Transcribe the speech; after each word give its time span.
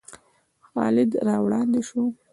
خالد 0.69 1.09
را 1.27 1.35
وړاندې 1.43 1.81
شو. 1.87 2.03